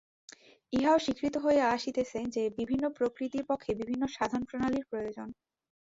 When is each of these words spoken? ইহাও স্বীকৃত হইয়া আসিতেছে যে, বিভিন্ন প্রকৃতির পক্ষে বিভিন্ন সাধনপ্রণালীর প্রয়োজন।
ইহাও 0.73 0.97
স্বীকৃত 0.99 1.35
হইয়া 1.37 1.65
আসিতেছে 1.69 2.19
যে, 2.35 2.43
বিভিন্ন 2.59 2.85
প্রকৃতির 2.97 3.43
পক্ষে 3.45 3.71
বিভিন্ন 3.75 4.03
সাধনপ্রণালীর 4.07 4.85
প্রয়োজন। 4.85 5.27